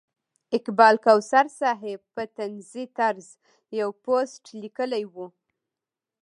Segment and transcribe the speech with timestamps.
[0.57, 3.27] اقبال کوثر صاحب په طنزي طرز
[3.79, 5.15] یو پوسټ لیکلی و.